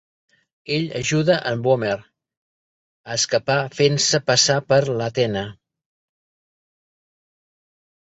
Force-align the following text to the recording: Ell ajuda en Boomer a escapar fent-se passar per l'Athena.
Ell 0.77 0.87
ajuda 0.99 1.35
en 1.51 1.61
Boomer 1.67 1.91
a 1.97 3.19
escapar 3.19 3.59
fent-se 3.83 4.23
passar 4.33 4.59
per 4.75 4.83
l'Athena. 4.99 5.47